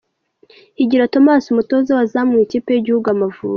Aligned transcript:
Higiro 0.77 1.05
Thomas 1.13 1.43
umutoza 1.53 1.87
w'abazamu 1.91 2.29
mu 2.33 2.37
ikipe 2.45 2.69
y'iguhugu 2.71 3.07
Amavubi. 3.15 3.49